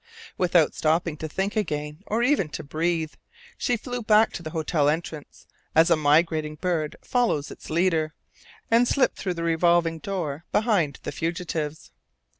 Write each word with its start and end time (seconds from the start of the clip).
Without 0.35 0.73
stopping 0.73 1.15
to 1.17 1.27
think 1.27 1.55
again, 1.55 1.99
or 2.07 2.23
even 2.23 2.49
to 2.49 2.63
breathe, 2.63 3.13
she 3.55 3.77
flew 3.77 4.01
back 4.01 4.33
to 4.33 4.41
the 4.41 4.49
hotel 4.49 4.89
entrance, 4.89 5.45
as 5.75 5.91
a 5.91 5.95
migrating 5.95 6.55
bird 6.55 6.95
follows 7.03 7.51
its 7.51 7.69
leader, 7.69 8.15
and 8.71 8.87
slipped 8.87 9.19
through 9.19 9.35
the 9.35 9.43
revolving 9.43 9.99
door 9.99 10.43
behind 10.51 10.97
the 11.03 11.11
fugitives. 11.11 11.91